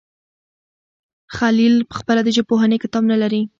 خلیل 1.37 1.75
پخپله 1.91 2.21
د 2.23 2.29
ژبپوهنې 2.37 2.77
کتاب 2.83 3.03
نه 3.11 3.17
لري. 3.21 3.41